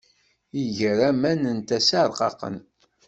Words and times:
Iger 0.61 0.99
aman 1.09 1.41
n 1.55 1.59
tasa 1.67 1.95
aṛqaqen. 2.03 2.55